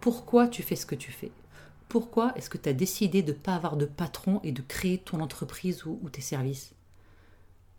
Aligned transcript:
pourquoi 0.00 0.48
tu 0.48 0.62
fais 0.62 0.76
ce 0.76 0.86
que 0.86 0.94
tu 0.94 1.12
fais? 1.12 1.30
Pourquoi 1.88 2.32
est-ce 2.36 2.48
que 2.48 2.58
tu 2.58 2.68
as 2.68 2.72
décidé 2.72 3.22
de 3.22 3.32
ne 3.32 3.36
pas 3.36 3.54
avoir 3.54 3.76
de 3.76 3.84
patron 3.84 4.40
et 4.42 4.52
de 4.52 4.62
créer 4.62 4.98
ton 4.98 5.20
entreprise 5.20 5.84
ou, 5.84 6.08
tes 6.10 6.20
services? 6.20 6.72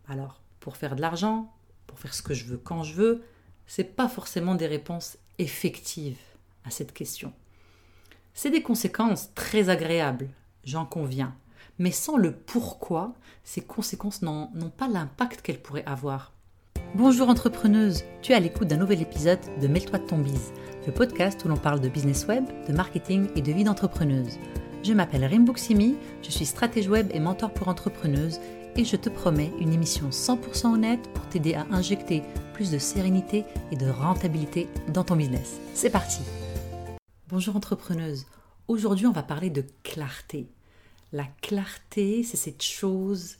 Alors, 0.07 0.41
pour 0.59 0.77
faire 0.77 0.95
de 0.95 1.01
l'argent, 1.01 1.53
pour 1.87 1.99
faire 1.99 2.13
ce 2.13 2.21
que 2.21 2.33
je 2.33 2.45
veux 2.45 2.57
quand 2.57 2.83
je 2.83 2.93
veux, 2.93 3.23
c'est 3.67 3.95
pas 3.95 4.09
forcément 4.09 4.55
des 4.55 4.67
réponses 4.67 5.17
effectives 5.39 6.19
à 6.65 6.71
cette 6.71 6.93
question. 6.93 7.33
C'est 8.33 8.51
des 8.51 8.61
conséquences 8.61 9.33
très 9.33 9.69
agréables, 9.69 10.29
j'en 10.63 10.85
conviens, 10.85 11.35
mais 11.79 11.91
sans 11.91 12.17
le 12.17 12.35
pourquoi, 12.35 13.13
ces 13.43 13.61
conséquences 13.61 14.21
n'ont 14.21 14.73
pas 14.77 14.87
l'impact 14.87 15.41
qu'elles 15.41 15.61
pourraient 15.61 15.85
avoir. 15.85 16.33
Bonjour 16.93 17.29
entrepreneuse, 17.29 18.03
tu 18.21 18.33
es 18.33 18.35
à 18.35 18.41
l'écoute 18.41 18.67
d'un 18.67 18.75
nouvel 18.75 19.01
épisode 19.01 19.39
de 19.61 19.67
Mêle-toi 19.67 19.99
de 19.99 20.05
ton 20.05 20.17
bise, 20.17 20.51
le 20.85 20.91
podcast 20.91 21.41
où 21.45 21.47
l'on 21.47 21.55
parle 21.55 21.79
de 21.79 21.87
business 21.87 22.27
web, 22.27 22.43
de 22.67 22.73
marketing 22.73 23.29
et 23.37 23.41
de 23.41 23.51
vie 23.53 23.63
d'entrepreneuse. 23.63 24.37
Je 24.83 24.91
m'appelle 24.91 25.23
Rimbuksimi, 25.23 25.95
je 26.21 26.31
suis 26.31 26.45
stratège 26.45 26.89
web 26.89 27.07
et 27.13 27.21
mentor 27.21 27.53
pour 27.53 27.69
entrepreneuses 27.69 28.41
et 28.75 28.83
je 28.83 28.97
te 28.97 29.07
promets 29.07 29.53
une 29.61 29.71
émission 29.71 30.09
100% 30.09 30.73
honnête 30.73 31.07
pour 31.13 31.25
t'aider 31.29 31.53
à 31.53 31.65
injecter 31.71 32.23
plus 32.53 32.71
de 32.71 32.77
sérénité 32.77 33.45
et 33.71 33.77
de 33.77 33.89
rentabilité 33.89 34.67
dans 34.89 35.05
ton 35.05 35.15
business. 35.15 35.61
C'est 35.73 35.91
parti 35.91 36.19
Bonjour 37.29 37.55
entrepreneuse, 37.55 38.25
aujourd'hui 38.67 39.07
on 39.07 39.13
va 39.13 39.23
parler 39.23 39.49
de 39.49 39.63
clarté. 39.83 40.49
La 41.13 41.25
clarté, 41.41 42.23
c'est 42.23 42.35
cette 42.35 42.63
chose 42.63 43.37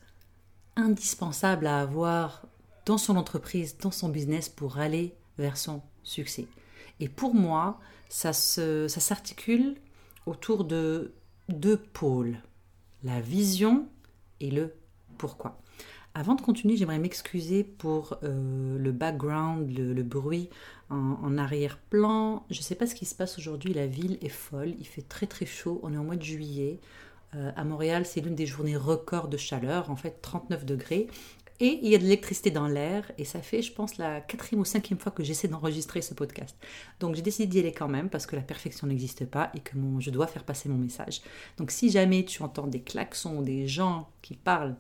indispensable 0.77 1.68
à 1.68 1.81
avoir 1.81 2.45
dans 2.85 2.98
son 2.98 3.16
entreprise, 3.16 3.77
dans 3.77 3.91
son 3.91 4.09
business 4.09 4.49
pour 4.49 4.77
aller 4.77 5.16
vers 5.38 5.58
son 5.58 5.81
succès. 6.03 6.48
Et 6.99 7.09
pour 7.09 7.34
moi, 7.34 7.80
ça, 8.09 8.34
s'articule 8.34 9.76
autour 10.26 10.66
de 10.66 11.13
deux 11.49 11.77
pôles, 11.77 12.37
la 13.04 13.21
vision 13.21 13.87
et 14.40 14.52
le 14.52 14.74
pourquoi. 15.18 15.59
Avant 16.13 16.35
de 16.35 16.41
continuer, 16.41 16.76
j'aimerais 16.76 16.99
m'excuser 16.99 17.63
pour 17.63 18.18
euh, 18.24 18.77
le 18.77 18.91
background, 18.91 19.71
le, 19.77 20.04
bruit 20.04 20.49
en, 20.90 21.37
arrière-plan. 21.37 22.46
Je 22.49 22.59
ne 22.59 22.63
sais 22.63 22.76
pas 22.76 22.85
ce 22.85 22.96
qui 22.96 23.05
se 23.05 23.15
passe 23.15 23.37
aujourd'hui, 23.37 23.74
la 23.74 23.87
ville 23.87 24.18
est 24.21 24.29
folle, 24.29 24.74
il 24.77 24.85
fait 24.85 25.04
très 25.04 25.26
très 25.26 25.46
chaud, 25.46 25.79
on 25.84 25.93
est 25.93 25.98
au 25.98 26.04
mois 26.04 26.18
de 26.18 26.24
juillet. 26.24 26.79
Euh, 27.34 27.52
à 27.55 27.63
Montréal, 27.63 28.05
c'est 28.05 28.20
l'une 28.20 28.35
des 28.35 28.46
journées 28.46 28.76
records 28.76 29.29
de 29.29 29.37
chaleur, 29.37 29.90
en 29.90 29.96
fait 29.96 30.21
39 30.21 30.65
degrés. 30.65 31.07
Et 31.63 31.79
il 31.84 31.90
y 31.91 31.95
a 31.95 31.99
de 31.99 32.04
l'électricité 32.04 32.49
dans 32.49 32.67
l'air, 32.67 33.12
et 33.20 33.23
ça 33.23 33.40
fait, 33.40 33.62
je 33.62 33.71
pense, 33.71 33.99
la 33.99 34.20
quatrième 34.20 34.62
ou 34.62 34.65
cinquième 34.65 34.98
fois 34.98 35.12
que 35.12 35.23
j'essaie 35.23 35.48
d'enregistrer 35.48 36.01
ce 36.01 36.15
podcast. 36.15 36.57
Donc 36.99 37.13
j'ai 37.13 37.21
décidé 37.21 37.45
d'y 37.45 37.59
aller 37.59 37.71
quand 37.71 37.87
même, 37.87 38.09
parce 38.09 38.26
que 38.26 38.35
la 38.35 38.41
perfection 38.41 38.87
n'existe 38.87 39.27
pas 39.27 39.51
et 39.53 39.59
que 39.59 39.76
je 39.99 40.09
dois 40.09 40.26
faire 40.26 40.43
passer 40.43 40.70
mon 40.70 40.79
message. 40.79 41.21
Donc 41.57 41.70
si 41.70 41.91
jamais 41.91 42.26
tu 42.26 42.41
entends 42.41 42.65
des 42.65 42.81
klaxons 42.81 43.43
des 43.43 43.68
gens 43.68 44.09
qui 44.23 44.34
parlent, 44.34 44.76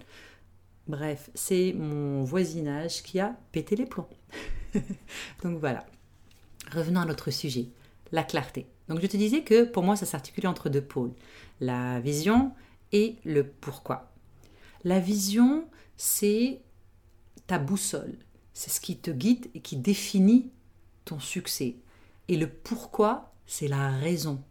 bref, 0.87 1.29
c'est 1.35 1.73
mon 1.77 2.23
voisinage 2.23 3.03
qui 3.03 3.19
a 3.19 3.35
pété 3.51 3.75
les 3.75 3.85
plombs. 3.85 4.09
Donc 5.43 5.59
voilà. 5.59 5.85
Revenons 6.73 7.01
à 7.01 7.05
notre 7.05 7.29
sujet, 7.29 7.67
la 8.11 8.23
clarté. 8.23 8.65
Donc 8.87 9.01
je 9.01 9.07
te 9.07 9.17
disais 9.17 9.43
que 9.43 9.65
pour 9.65 9.83
moi 9.83 9.95
ça 9.95 10.07
s'articule 10.07 10.47
entre 10.47 10.67
deux 10.67 10.81
pôles, 10.81 11.13
la 11.59 11.99
vision 11.99 12.53
et 12.91 13.17
le 13.23 13.45
pourquoi. 13.45 14.11
La 14.83 14.99
vision, 14.99 15.67
c'est 15.95 16.59
ta 17.51 17.59
boussole. 17.59 18.17
C'est 18.53 18.69
ce 18.69 18.79
qui 18.79 18.95
te 18.97 19.11
guide 19.11 19.49
et 19.53 19.59
qui 19.59 19.75
définit 19.75 20.51
ton 21.03 21.19
succès. 21.19 21.75
Et 22.29 22.37
le 22.37 22.47
pourquoi, 22.47 23.33
c'est 23.45 23.67
la 23.67 23.89
raison. 23.89 24.41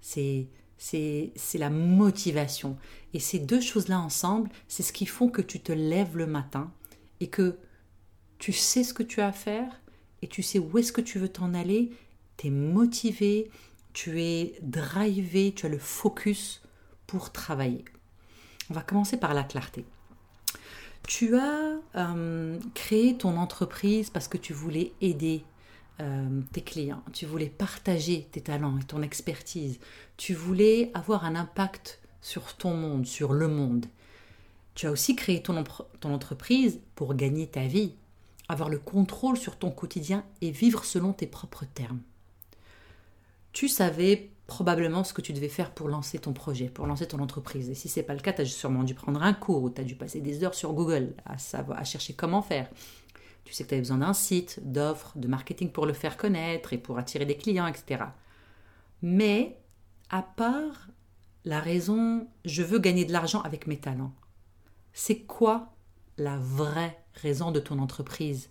C'est 0.00 0.46
c'est 0.76 1.32
la 1.54 1.70
motivation. 1.70 2.78
Et 3.12 3.18
ces 3.18 3.40
deux 3.40 3.60
choses-là 3.60 3.98
ensemble, 3.98 4.50
c'est 4.68 4.84
ce 4.84 4.92
qui 4.92 5.04
font 5.06 5.28
que 5.28 5.42
tu 5.42 5.58
te 5.58 5.72
lèves 5.72 6.16
le 6.16 6.28
matin 6.28 6.72
et 7.18 7.26
que 7.26 7.58
tu 8.38 8.52
sais 8.52 8.84
ce 8.84 8.94
que 8.94 9.02
tu 9.02 9.20
as 9.20 9.26
à 9.26 9.32
faire 9.32 9.80
et 10.22 10.28
tu 10.28 10.44
sais 10.44 10.60
où 10.60 10.78
est-ce 10.78 10.92
que 10.92 11.00
tu 11.00 11.18
veux 11.18 11.28
t'en 11.28 11.54
aller. 11.54 11.90
Tu 12.36 12.46
es 12.46 12.50
motivé, 12.50 13.50
tu 13.92 14.22
es 14.22 14.60
drivé, 14.62 15.52
tu 15.56 15.66
as 15.66 15.70
le 15.70 15.80
focus 15.80 16.62
pour 17.08 17.32
travailler. 17.32 17.84
On 18.70 18.74
va 18.74 18.82
commencer 18.82 19.16
par 19.16 19.34
la 19.34 19.42
clarté. 19.42 19.84
Tu 21.08 21.38
as 21.38 21.80
euh, 21.96 22.58
créé 22.74 23.16
ton 23.16 23.38
entreprise 23.38 24.10
parce 24.10 24.28
que 24.28 24.36
tu 24.36 24.52
voulais 24.52 24.92
aider 25.00 25.42
euh, 26.00 26.42
tes 26.52 26.60
clients, 26.60 27.02
tu 27.14 27.24
voulais 27.24 27.48
partager 27.48 28.28
tes 28.30 28.42
talents 28.42 28.78
et 28.78 28.84
ton 28.84 29.00
expertise, 29.00 29.80
tu 30.18 30.34
voulais 30.34 30.90
avoir 30.92 31.24
un 31.24 31.34
impact 31.34 31.98
sur 32.20 32.54
ton 32.58 32.74
monde, 32.74 33.06
sur 33.06 33.32
le 33.32 33.48
monde. 33.48 33.86
Tu 34.74 34.86
as 34.86 34.90
aussi 34.90 35.16
créé 35.16 35.42
ton, 35.42 35.64
ton 35.98 36.12
entreprise 36.12 36.78
pour 36.94 37.14
gagner 37.14 37.46
ta 37.46 37.66
vie, 37.66 37.94
avoir 38.50 38.68
le 38.68 38.78
contrôle 38.78 39.38
sur 39.38 39.56
ton 39.56 39.70
quotidien 39.70 40.26
et 40.42 40.50
vivre 40.50 40.84
selon 40.84 41.14
tes 41.14 41.26
propres 41.26 41.64
termes. 41.64 42.02
Tu 43.54 43.68
savais 43.68 44.28
probablement 44.48 45.04
ce 45.04 45.12
que 45.12 45.20
tu 45.20 45.34
devais 45.34 45.50
faire 45.50 45.70
pour 45.70 45.88
lancer 45.88 46.18
ton 46.18 46.32
projet, 46.32 46.68
pour 46.70 46.86
lancer 46.86 47.06
ton 47.06 47.20
entreprise. 47.20 47.68
Et 47.68 47.74
si 47.74 47.88
ce 47.88 48.00
n'est 48.00 48.06
pas 48.06 48.14
le 48.14 48.20
cas, 48.20 48.32
tu 48.32 48.40
as 48.40 48.46
sûrement 48.46 48.82
dû 48.82 48.94
prendre 48.94 49.22
un 49.22 49.34
cours 49.34 49.62
ou 49.62 49.70
tu 49.70 49.80
as 49.82 49.84
dû 49.84 49.94
passer 49.94 50.22
des 50.22 50.42
heures 50.42 50.54
sur 50.54 50.72
Google 50.72 51.14
à, 51.26 51.36
savoir, 51.36 51.78
à 51.78 51.84
chercher 51.84 52.14
comment 52.14 52.40
faire. 52.40 52.68
Tu 53.44 53.52
sais 53.52 53.64
que 53.64 53.68
tu 53.68 53.74
as 53.74 53.78
besoin 53.78 53.98
d'un 53.98 54.14
site, 54.14 54.58
d'offres, 54.64 55.12
de 55.16 55.28
marketing 55.28 55.70
pour 55.70 55.84
le 55.84 55.92
faire 55.92 56.16
connaître 56.16 56.72
et 56.72 56.78
pour 56.78 56.98
attirer 56.98 57.26
des 57.26 57.36
clients, 57.36 57.66
etc. 57.66 58.04
Mais, 59.02 59.60
à 60.10 60.22
part 60.22 60.88
la 61.44 61.60
raison 61.60 62.26
je 62.44 62.62
veux 62.62 62.78
gagner 62.78 63.04
de 63.04 63.12
l'argent 63.12 63.42
avec 63.42 63.66
mes 63.66 63.78
talents, 63.78 64.14
c'est 64.94 65.20
quoi 65.20 65.74
la 66.16 66.38
vraie 66.38 66.98
raison 67.12 67.52
de 67.52 67.60
ton 67.60 67.78
entreprise? 67.78 68.48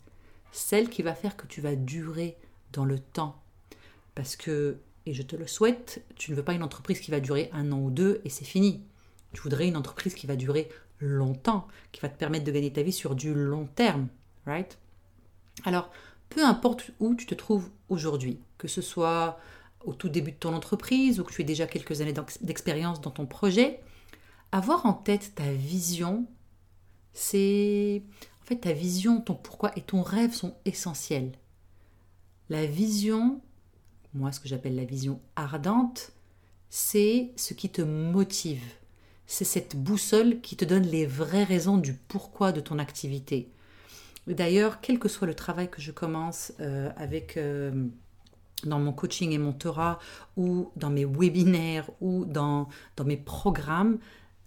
Celle 0.51 0.89
qui 0.89 1.01
va 1.01 1.15
faire 1.15 1.35
que 1.35 1.47
tu 1.47 1.59
vas 1.59 1.75
durer 1.75 2.37
dans 2.71 2.85
le 2.85 2.99
temps. 2.99 3.41
Parce 4.13 4.35
que 4.35 4.79
et 5.07 5.13
je 5.13 5.23
te 5.23 5.35
le 5.35 5.47
souhaite, 5.47 6.03
tu 6.15 6.31
ne 6.31 6.35
veux 6.35 6.43
pas 6.43 6.53
une 6.53 6.63
entreprise 6.63 6.99
qui 6.99 7.11
va 7.11 7.19
durer 7.19 7.49
un 7.53 7.71
an 7.71 7.79
ou 7.79 7.91
deux 7.91 8.21
et 8.25 8.29
c'est 8.29 8.45
fini. 8.45 8.83
Tu 9.33 9.41
voudrais 9.41 9.67
une 9.67 9.77
entreprise 9.77 10.13
qui 10.13 10.27
va 10.27 10.35
durer 10.35 10.69
longtemps, 10.99 11.67
qui 11.91 12.01
va 12.01 12.09
te 12.09 12.17
permettre 12.17 12.43
de 12.43 12.51
gagner 12.51 12.73
ta 12.73 12.81
vie 12.81 12.91
sur 12.91 13.15
du 13.15 13.33
long 13.33 13.67
terme, 13.67 14.07
right? 14.45 14.77
Alors, 15.63 15.89
peu 16.29 16.43
importe 16.45 16.91
où 16.99 17.15
tu 17.15 17.25
te 17.25 17.35
trouves 17.35 17.69
aujourd'hui, 17.87 18.39
que 18.57 18.67
ce 18.67 18.81
soit 18.81 19.39
au 19.85 19.93
tout 19.93 20.09
début 20.09 20.31
de 20.31 20.37
ton 20.37 20.53
entreprise 20.53 21.19
ou 21.19 21.23
que 21.23 21.31
tu 21.31 21.41
aies 21.41 21.45
déjà 21.45 21.67
quelques 21.67 22.01
années 22.01 22.13
d'expérience 22.41 22.99
dans 22.99 23.11
ton 23.11 23.25
projet, 23.25 23.79
avoir 24.51 24.85
en 24.85 24.93
tête 24.93 25.33
ta 25.35 25.51
vision, 25.51 26.25
c'est 27.13 28.03
en 28.41 28.45
fait 28.45 28.57
ta 28.57 28.73
vision, 28.73 29.21
ton 29.21 29.35
pourquoi 29.35 29.71
et 29.77 29.81
ton 29.81 30.01
rêve 30.01 30.33
sont 30.33 30.55
essentiels. 30.65 31.31
La 32.49 32.65
vision, 32.65 33.41
moi 34.17 34.31
ce 34.31 34.39
que 34.39 34.47
j'appelle 34.47 34.75
la 34.75 34.83
vision 34.83 35.19
ardente, 35.35 36.11
c'est 36.69 37.31
ce 37.35 37.53
qui 37.53 37.69
te 37.69 37.81
motive. 37.81 38.63
C'est 39.25 39.45
cette 39.45 39.75
boussole 39.75 40.41
qui 40.41 40.55
te 40.55 40.65
donne 40.65 40.83
les 40.83 41.05
vraies 41.05 41.43
raisons 41.43 41.77
du 41.77 41.93
pourquoi 41.93 42.51
de 42.51 42.61
ton 42.61 42.79
activité. 42.79 43.51
D'ailleurs, 44.25 44.81
quel 44.81 44.99
que 44.99 45.07
soit 45.07 45.27
le 45.27 45.35
travail 45.35 45.69
que 45.69 45.81
je 45.81 45.91
commence 45.91 46.51
euh, 46.59 46.89
avec 46.97 47.37
euh, 47.37 47.87
dans 48.65 48.79
mon 48.79 48.91
coaching 48.91 49.31
et 49.31 49.37
mon 49.37 49.53
Torah 49.53 49.99
ou 50.35 50.71
dans 50.75 50.89
mes 50.89 51.05
webinaires 51.05 51.89
ou 52.01 52.25
dans, 52.25 52.67
dans 52.95 53.05
mes 53.05 53.17
programmes, 53.17 53.99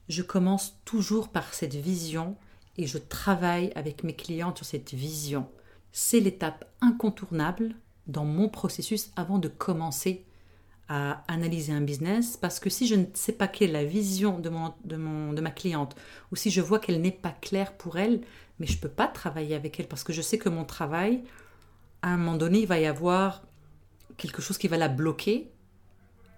je 0.08 0.22
commence 0.22 0.74
toujours 0.84 1.28
par 1.28 1.54
cette 1.54 1.74
vision 1.74 2.36
et 2.76 2.86
je 2.86 2.98
travaille 2.98 3.72
avec 3.74 4.04
mes 4.04 4.14
clients 4.14 4.54
sur 4.54 4.66
cette 4.66 4.92
vision. 4.92 5.48
C'est 5.92 6.20
l'étape 6.20 6.64
incontournable 6.80 7.74
dans 8.06 8.24
mon 8.24 8.48
processus 8.48 9.10
avant 9.16 9.38
de 9.38 9.48
commencer 9.48 10.24
à 10.88 11.22
analyser 11.28 11.72
un 11.72 11.80
business 11.80 12.36
parce 12.36 12.58
que 12.58 12.68
si 12.68 12.88
je 12.88 12.96
ne 12.96 13.04
sais 13.14 13.32
pas 13.32 13.46
quelle 13.46 13.70
est 13.70 13.72
la 13.72 13.84
vision 13.84 14.40
de, 14.40 14.48
mon, 14.48 14.74
de, 14.84 15.40
ma 15.40 15.50
cliente 15.52 15.94
ou 16.32 16.36
si 16.36 16.50
je 16.50 16.60
vois 16.60 16.80
qu'elle 16.80 17.00
n'est 17.00 17.12
pas 17.12 17.30
claire 17.30 17.76
pour 17.76 17.96
elle, 17.96 18.22
mais 18.58 18.66
je 18.66 18.76
ne 18.76 18.80
peux 18.80 18.88
pas 18.88 19.06
travailler 19.06 19.54
avec 19.54 19.78
elle 19.78 19.86
parce 19.86 20.02
que 20.02 20.12
je 20.12 20.20
sais 20.20 20.36
que 20.36 20.48
mon 20.48 20.64
travail, 20.64 21.22
à 22.02 22.08
un 22.08 22.16
moment 22.16 22.36
donné, 22.36 22.60
il 22.60 22.66
va 22.66 22.80
y 22.80 22.86
avoir 22.86 23.42
quelque 24.16 24.42
chose 24.42 24.58
qui 24.58 24.66
va 24.66 24.76
la 24.76 24.88
bloquer, 24.88 25.52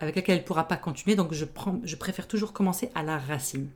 avec 0.00 0.16
laquelle 0.16 0.37
elle 0.37 0.42
ne 0.42 0.46
pourra 0.46 0.69
pas 0.69 0.76
continuer. 0.76 1.16
Donc 1.16 1.32
je, 1.32 1.46
prends, 1.46 1.81
je 1.82 1.96
préfère 1.96 2.28
toujours 2.28 2.52
commencer 2.52 2.90
à 2.94 3.02
la 3.02 3.19
racine. 3.19 3.69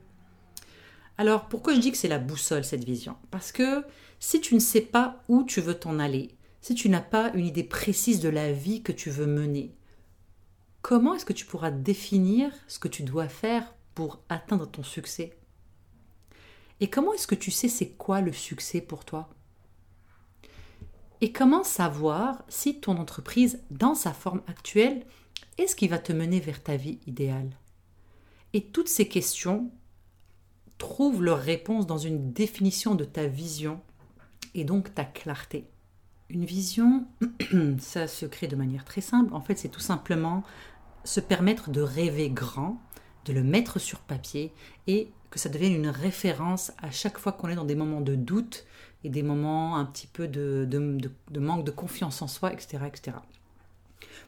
Alors 1.17 1.47
pourquoi 1.47 1.73
je 1.73 1.79
dis 1.79 1.91
que 1.91 1.97
c'est 1.97 2.07
la 2.07 2.19
boussole 2.19 2.63
cette 2.63 2.83
vision? 2.83 3.15
Parce 3.31 3.51
que 3.51 3.83
si 4.19 4.41
tu 4.41 4.53
ne 4.53 4.59
sais 4.59 4.81
pas 4.81 5.23
où 5.27 5.43
tu 5.43 5.61
veux 5.61 5.73
t'en 5.73 5.97
aller, 5.97 6.36
si 6.61 6.75
tu 6.75 6.89
n'as 6.89 7.01
pas 7.01 7.31
une 7.33 7.45
idée 7.45 7.63
précise 7.63 8.19
de 8.19 8.29
la 8.29 8.51
vie 8.51 8.83
que 8.83 8.91
tu 8.91 9.09
veux 9.09 9.27
mener, 9.27 9.75
comment 10.81 11.15
est-ce 11.15 11.25
que 11.25 11.33
tu 11.33 11.45
pourras 11.45 11.71
définir 11.71 12.51
ce 12.67 12.79
que 12.79 12.87
tu 12.87 13.03
dois 13.03 13.27
faire 13.27 13.75
pour 13.93 14.21
atteindre 14.29 14.69
ton 14.69 14.83
succès? 14.83 15.37
Et 16.79 16.89
comment 16.89 17.13
est-ce 17.13 17.27
que 17.27 17.35
tu 17.35 17.51
sais 17.51 17.69
c'est 17.69 17.91
quoi 17.91 18.21
le 18.21 18.31
succès 18.31 18.81
pour 18.81 19.05
toi? 19.05 19.29
Et 21.21 21.31
comment 21.31 21.63
savoir 21.63 22.43
si 22.47 22.79
ton 22.79 22.97
entreprise, 22.97 23.63
dans 23.71 23.95
sa 23.95 24.13
forme 24.13 24.43
actuelle, 24.47 25.05
est-ce 25.57 25.75
qui 25.75 25.87
va 25.87 25.97
te 25.97 26.13
mener 26.13 26.39
vers 26.39 26.61
ta 26.61 26.77
vie 26.77 26.99
idéale? 27.07 27.57
Et 28.53 28.65
toutes 28.65 28.89
ces 28.89 29.07
questions 29.07 29.71
trouvent 30.77 31.23
leur 31.23 31.39
réponse 31.39 31.87
dans 31.87 31.97
une 31.97 32.31
définition 32.33 32.93
de 32.93 33.03
ta 33.03 33.25
vision 33.25 33.81
et 34.53 34.63
donc 34.63 34.93
ta 34.93 35.05
clarté. 35.05 35.67
Une 36.29 36.45
vision, 36.45 37.05
ça 37.79 38.07
se 38.07 38.25
crée 38.25 38.47
de 38.47 38.55
manière 38.55 38.83
très 38.83 39.01
simple. 39.01 39.33
En 39.33 39.41
fait, 39.41 39.55
c'est 39.57 39.69
tout 39.69 39.79
simplement 39.79 40.43
se 41.03 41.19
permettre 41.19 41.69
de 41.69 41.81
rêver 41.81 42.29
grand, 42.29 42.81
de 43.25 43.33
le 43.33 43.43
mettre 43.43 43.79
sur 43.79 43.99
papier 43.99 44.51
et 44.87 45.11
que 45.29 45.39
ça 45.39 45.49
devienne 45.49 45.73
une 45.73 45.89
référence 45.89 46.71
à 46.81 46.91
chaque 46.91 47.17
fois 47.17 47.31
qu'on 47.31 47.49
est 47.49 47.55
dans 47.55 47.65
des 47.65 47.75
moments 47.75 48.01
de 48.01 48.15
doute 48.15 48.65
et 49.03 49.09
des 49.09 49.23
moments 49.23 49.77
un 49.77 49.85
petit 49.85 50.07
peu 50.07 50.27
de, 50.27 50.67
manque 51.39 51.65
de 51.65 51.71
confiance 51.71 52.21
en 52.21 52.27
soi, 52.27 52.51
etc., 52.51 52.79
etc. 52.87 53.17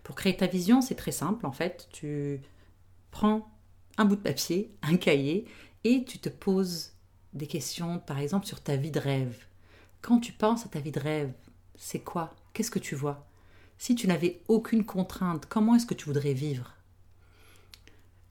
Pour 0.03 0.15
créer 0.15 0.37
ta 0.37 0.47
vision, 0.47 0.81
c'est 0.81 0.95
très 0.95 1.11
simple 1.11 1.45
en 1.45 1.51
fait. 1.51 1.89
Tu 1.91 2.41
prends 3.11 3.51
un 3.97 4.05
bout 4.05 4.15
de 4.15 4.21
papier, 4.21 4.71
un 4.81 4.97
cahier, 4.97 5.45
et 5.83 6.03
tu 6.05 6.19
te 6.19 6.29
poses 6.29 6.93
des 7.33 7.47
questions, 7.47 7.99
par 7.99 8.19
exemple, 8.19 8.45
sur 8.45 8.61
ta 8.61 8.75
vie 8.75 8.91
de 8.91 8.99
rêve. 8.99 9.45
Quand 10.01 10.19
tu 10.19 10.31
penses 10.31 10.65
à 10.65 10.69
ta 10.69 10.79
vie 10.79 10.91
de 10.91 10.99
rêve, 10.99 11.33
c'est 11.79 12.01
quoi? 12.01 12.35
Qu'est-ce 12.53 12.69
que 12.69 12.77
tu 12.77 12.93
vois? 12.95 13.25
Si 13.79 13.95
tu 13.95 14.07
n'avais 14.07 14.41
aucune 14.47 14.85
contrainte, 14.85 15.47
comment 15.47 15.75
est-ce 15.75 15.87
que 15.87 15.95
tu 15.95 16.05
voudrais 16.05 16.33
vivre? 16.33 16.75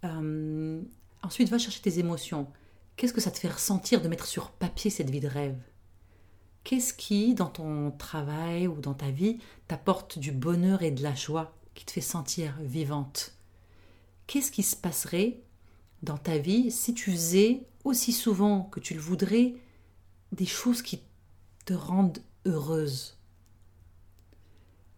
Euh, 0.04 0.80
Ensuite, 1.22 1.48
va 1.48 1.58
chercher 1.58 1.80
tes 1.82 1.98
émotions. 1.98 2.46
Qu'est-ce 2.96 3.12
que 3.12 3.20
ça 3.20 3.30
te 3.30 3.38
fait 3.38 3.48
ressentir 3.48 4.00
de 4.00 4.08
mettre 4.08 4.26
sur 4.26 4.50
papier 4.50 4.90
cette 4.90 5.10
vie 5.10 5.20
de 5.20 5.28
rêve? 5.28 5.58
Qu'est-ce 6.64 6.94
qui, 6.94 7.34
dans 7.34 7.48
ton 7.48 7.90
travail 7.90 8.68
ou 8.68 8.80
dans 8.80 8.94
ta 8.94 9.10
vie, 9.10 9.38
t'apporte 9.66 10.18
du 10.18 10.32
bonheur 10.32 10.82
et 10.82 10.90
de 10.90 11.02
la 11.02 11.14
joie, 11.14 11.56
qui 11.74 11.84
te 11.84 11.90
fait 11.90 12.00
sentir 12.00 12.56
vivante? 12.60 13.34
Qu'est-ce 14.26 14.52
qui 14.52 14.62
se 14.62 14.76
passerait 14.76 15.40
dans 16.02 16.18
ta 16.18 16.38
vie 16.38 16.70
si 16.70 16.94
tu 16.94 17.10
faisais 17.12 17.66
aussi 17.84 18.12
souvent 18.12 18.62
que 18.64 18.80
tu 18.80 18.94
le 18.94 19.00
voudrais 19.00 19.54
des 20.32 20.46
choses 20.46 20.82
qui 20.82 21.02
te 21.64 21.74
rendent 21.74 22.22
heureuse? 22.46 23.17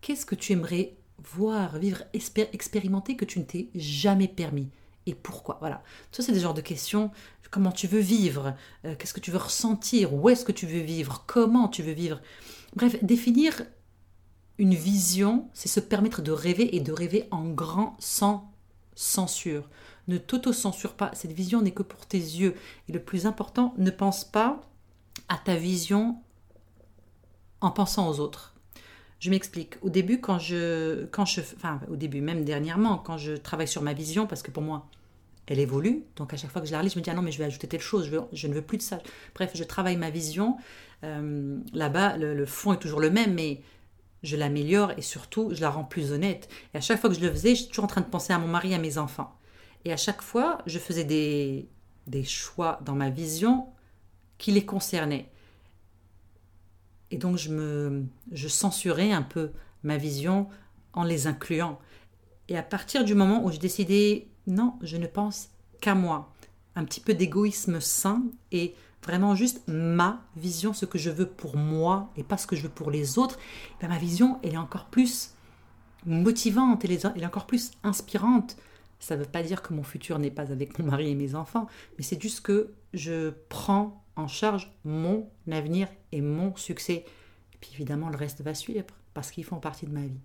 Qu'est-ce 0.00 0.26
que 0.26 0.34
tu 0.34 0.52
aimerais 0.52 0.96
voir, 1.18 1.78
vivre, 1.78 2.02
expérimenter 2.12 3.16
que 3.16 3.24
tu 3.24 3.38
ne 3.38 3.44
t'es 3.44 3.68
jamais 3.74 4.28
permis? 4.28 4.70
Et 5.06 5.14
pourquoi? 5.14 5.58
Voilà. 5.60 5.82
Ça, 6.12 6.22
c'est 6.22 6.32
des 6.32 6.40
genres 6.40 6.54
de 6.54 6.60
questions. 6.60 7.10
Comment 7.50 7.72
tu 7.72 7.88
veux 7.88 8.00
vivre? 8.00 8.54
Euh, 8.84 8.94
Qu'est-ce 8.96 9.12
que 9.12 9.20
tu 9.20 9.32
veux 9.32 9.38
ressentir? 9.38 10.14
Où 10.14 10.28
est-ce 10.28 10.44
que 10.44 10.52
tu 10.52 10.66
veux 10.66 10.80
vivre? 10.80 11.24
Comment 11.26 11.68
tu 11.68 11.82
veux 11.82 11.92
vivre? 11.92 12.20
Bref, 12.76 13.02
définir 13.02 13.62
une 14.58 14.74
vision, 14.74 15.48
c'est 15.52 15.68
se 15.68 15.80
permettre 15.80 16.22
de 16.22 16.30
rêver 16.30 16.76
et 16.76 16.80
de 16.80 16.92
rêver 16.92 17.26
en 17.30 17.48
grand 17.48 17.96
sans 17.98 18.52
censure. 18.94 19.68
Ne 20.06 20.18
t'auto-censure 20.18 20.94
pas. 20.94 21.10
Cette 21.14 21.32
vision 21.32 21.60
n'est 21.60 21.72
que 21.72 21.82
pour 21.82 22.06
tes 22.06 22.18
yeux. 22.18 22.54
Et 22.88 22.92
le 22.92 23.02
plus 23.02 23.26
important, 23.26 23.74
ne 23.78 23.90
pense 23.90 24.24
pas 24.24 24.60
à 25.28 25.36
ta 25.38 25.56
vision 25.56 26.18
en 27.60 27.70
pensant 27.70 28.08
aux 28.08 28.20
autres. 28.20 28.54
Je 29.20 29.30
m'explique. 29.30 29.74
Au 29.82 29.90
début, 29.90 30.20
quand 30.20 30.38
je, 30.38 31.04
quand 31.06 31.26
je, 31.26 31.42
enfin, 31.56 31.80
au 31.90 31.96
début, 31.96 32.20
même 32.22 32.44
dernièrement, 32.44 32.98
quand 32.98 33.18
je 33.18 33.32
travaille 33.32 33.68
sur 33.68 33.82
ma 33.82 33.92
vision, 33.92 34.26
parce 34.26 34.42
que 34.42 34.50
pour 34.50 34.62
moi, 34.62 34.88
elle 35.46 35.58
évolue. 35.58 36.04
Donc 36.16 36.32
à 36.32 36.36
chaque 36.36 36.50
fois 36.50 36.62
que 36.62 36.66
je 36.66 36.72
la 36.72 36.78
relis, 36.78 36.90
je 36.90 36.98
me 36.98 37.02
dis 37.02 37.10
ah 37.10 37.14
non 37.14 37.22
mais 37.22 37.32
je 37.32 37.38
vais 37.38 37.44
ajouter 37.44 37.66
telle 37.66 37.80
chose, 37.80 38.10
je, 38.32 38.46
ne 38.46 38.54
veux 38.54 38.62
plus 38.62 38.78
de 38.78 38.82
ça. 38.82 39.00
Bref, 39.34 39.50
je 39.54 39.64
travaille 39.64 39.96
ma 39.96 40.10
vision. 40.10 40.56
Euh, 41.04 41.58
là-bas, 41.72 42.16
le, 42.16 42.46
fond 42.46 42.72
est 42.72 42.78
toujours 42.78 43.00
le 43.00 43.10
même, 43.10 43.34
mais 43.34 43.60
je 44.22 44.36
l'améliore 44.36 44.92
et 44.96 45.02
surtout 45.02 45.50
je 45.52 45.60
la 45.60 45.70
rends 45.70 45.84
plus 45.84 46.12
honnête. 46.12 46.48
Et 46.72 46.78
à 46.78 46.80
chaque 46.80 47.00
fois 47.00 47.10
que 47.10 47.16
je 47.16 47.20
le 47.20 47.30
faisais, 47.30 47.56
j'étais 47.56 47.70
toujours 47.70 47.84
en 47.84 47.88
train 47.88 48.00
de 48.00 48.06
penser 48.06 48.32
à 48.32 48.38
mon 48.38 48.46
mari, 48.46 48.74
à 48.74 48.78
mes 48.78 48.96
enfants. 48.96 49.36
Et 49.84 49.92
à 49.92 49.96
chaque 49.96 50.22
fois, 50.22 50.58
je 50.66 50.78
faisais 50.78 51.04
des, 51.04 51.68
des 52.06 52.22
choix 52.22 52.78
dans 52.84 52.94
ma 52.94 53.10
vision 53.10 53.66
qui 54.38 54.52
les 54.52 54.64
concernaient. 54.64 55.28
Et 57.10 57.18
donc 57.18 57.36
je 57.36 57.50
me 57.50 58.04
je 58.32 58.48
censurais 58.48 59.12
un 59.12 59.22
peu 59.22 59.50
ma 59.82 59.96
vision 59.96 60.48
en 60.92 61.04
les 61.04 61.26
incluant. 61.26 61.78
Et 62.48 62.56
à 62.56 62.62
partir 62.62 63.04
du 63.04 63.14
moment 63.14 63.44
où 63.44 63.50
j'ai 63.50 63.58
décidé 63.58 64.28
non, 64.46 64.74
je 64.82 64.96
ne 64.96 65.06
pense 65.06 65.50
qu'à 65.80 65.94
moi, 65.94 66.32
un 66.74 66.84
petit 66.84 67.00
peu 67.00 67.14
d'égoïsme 67.14 67.80
sain 67.80 68.22
et 68.52 68.74
vraiment 69.04 69.34
juste 69.34 69.62
ma 69.66 70.22
vision, 70.36 70.72
ce 70.72 70.84
que 70.86 70.98
je 70.98 71.10
veux 71.10 71.26
pour 71.26 71.56
moi 71.56 72.10
et 72.16 72.22
pas 72.22 72.36
ce 72.36 72.46
que 72.46 72.56
je 72.56 72.62
veux 72.62 72.68
pour 72.68 72.90
les 72.90 73.18
autres, 73.18 73.38
ben 73.80 73.88
ma 73.88 73.98
vision 73.98 74.38
elle 74.42 74.54
est 74.54 74.58
encore 74.58 74.86
plus 74.86 75.34
motivante, 76.06 76.84
elle 76.84 76.92
est, 76.92 77.26
encore 77.26 77.46
plus 77.46 77.72
inspirante. 77.82 78.56
Ça 78.98 79.16
ne 79.16 79.20
veut 79.22 79.28
pas 79.28 79.42
dire 79.42 79.62
que 79.62 79.72
mon 79.72 79.82
futur 79.82 80.18
n'est 80.18 80.30
pas 80.30 80.52
avec 80.52 80.78
mon 80.78 80.86
mari 80.86 81.10
et 81.10 81.14
mes 81.14 81.34
enfants, 81.34 81.66
mais 81.96 82.04
c'est 82.04 82.20
juste 82.20 82.40
que 82.40 82.72
je 82.92 83.32
prends 83.48 84.02
en 84.16 84.28
charge 84.28 84.72
mon 84.84 85.28
avenir 85.50 85.88
et 86.12 86.20
mon 86.20 86.54
succès. 86.56 87.04
Et 87.54 87.58
puis 87.60 87.70
évidemment, 87.74 88.08
le 88.08 88.16
reste 88.16 88.42
va 88.42 88.54
suivre 88.54 88.86
parce 89.14 89.30
qu'ils 89.30 89.44
font 89.44 89.60
partie 89.60 89.86
de 89.86 89.92
ma 89.92 90.02
vie. 90.02 90.20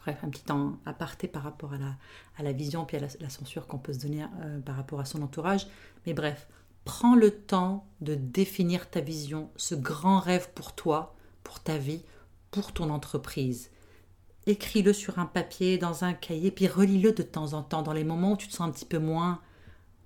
Bref, 0.00 0.18
un 0.22 0.28
petit 0.28 0.44
temps 0.44 0.78
aparté 0.84 1.26
par 1.26 1.42
rapport 1.42 1.72
à 1.72 1.78
la, 1.78 1.96
à 2.38 2.42
la 2.42 2.52
vision 2.52 2.84
puis 2.84 2.96
à 2.96 3.00
la, 3.00 3.28
censure 3.28 3.66
qu'on 3.66 3.78
peut 3.78 3.92
se 3.92 3.98
donner 3.98 4.24
euh, 4.42 4.60
par 4.60 4.76
rapport 4.76 5.00
à 5.00 5.04
son 5.04 5.22
entourage. 5.22 5.66
Mais 6.06 6.14
bref, 6.14 6.46
prends 6.84 7.16
le 7.16 7.32
temps 7.32 7.86
de 8.00 8.14
définir 8.14 8.88
ta 8.88 9.00
vision, 9.00 9.50
ce 9.56 9.74
grand 9.74 10.20
rêve 10.20 10.50
pour 10.54 10.74
toi, 10.74 11.16
pour 11.42 11.60
ta 11.60 11.76
vie, 11.76 12.02
pour 12.50 12.72
ton 12.72 12.90
entreprise. 12.90 13.70
Écris-le 14.46 14.92
sur 14.92 15.18
un 15.18 15.26
papier, 15.26 15.76
dans 15.76 16.04
un 16.04 16.14
cahier, 16.14 16.52
puis 16.52 16.68
relis-le 16.68 17.12
de 17.12 17.24
temps 17.24 17.52
en 17.54 17.62
temps, 17.62 17.82
dans 17.82 17.92
les 17.92 18.04
moments 18.04 18.32
où 18.32 18.36
tu 18.36 18.46
te 18.46 18.52
sens 18.52 18.68
un 18.68 18.70
petit 18.70 18.84
peu 18.84 18.98
moins 18.98 19.40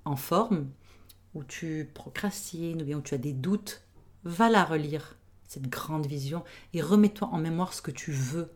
en 0.07 0.17
forme, 0.17 0.71
où 1.35 1.45
tu 1.45 1.91
procrastines 1.95 2.83
ou 2.83 2.85
bien 2.85 2.99
où 2.99 3.03
tu 3.03 3.15
as 3.15 3.19
des 3.19 3.33
doutes, 3.33 3.83
va 4.25 4.51
la 4.51 4.65
relire, 4.65 5.17
cette 5.49 5.69
grande 5.69 6.07
vision, 6.07 6.45
et 6.75 6.83
remets-toi 6.83 7.29
en 7.33 7.39
mémoire 7.39 7.73
ce 7.73 7.83
que 7.83 7.91
tu 7.91 8.13
veux, 8.13 8.51